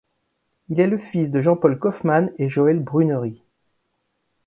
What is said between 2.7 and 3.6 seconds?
Brunerie.